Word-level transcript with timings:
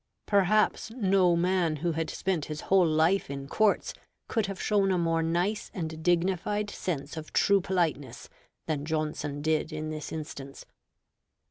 Perhaps 0.25 0.89
no 0.95 1.35
man 1.35 1.75
who 1.75 1.91
had 1.91 2.09
spent 2.09 2.45
his 2.45 2.61
whole 2.61 2.87
life 2.87 3.29
in 3.29 3.47
courts 3.47 3.93
could 4.27 4.47
have 4.47 4.59
shown 4.59 4.89
a 4.91 4.97
more 4.97 5.21
nice 5.21 5.69
and 5.75 6.01
dignified 6.01 6.71
sense 6.71 7.15
of 7.17 7.31
true 7.33 7.61
politeness 7.61 8.27
than 8.65 8.83
Johnson 8.83 9.43
did 9.43 9.71
in 9.71 9.91
this 9.91 10.11
instance. 10.11 10.65